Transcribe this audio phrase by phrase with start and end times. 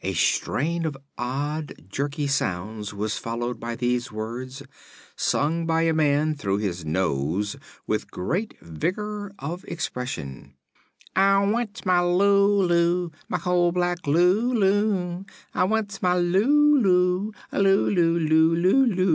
[0.00, 4.62] A strain of odd, jerky sounds was followed by these words,
[5.14, 10.54] sung by a man through his nose with great vigor of expression:
[11.14, 15.24] "Ah wants mah Lulu, mah coal black Lulu;
[15.54, 19.02] Ah wants mah loo loo, loo loo, loo loo, Lu!